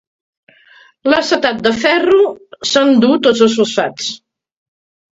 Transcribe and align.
L'acetat 1.11 1.61
de 1.69 1.75
ferro 1.85 2.17
s'endú 2.73 3.13
tot 3.31 3.47
els 3.49 3.57
fosfats. 3.63 4.13